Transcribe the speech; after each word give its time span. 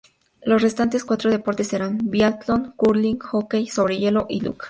Los 0.43 0.63
restantes 0.63 1.05
cuatro 1.05 1.29
deportes 1.29 1.67
serán: 1.67 1.99
biatlón, 2.01 2.73
curling, 2.75 3.19
hockey 3.19 3.67
sobre 3.67 3.99
hielo 3.99 4.25
y 4.27 4.41
luge. 4.41 4.59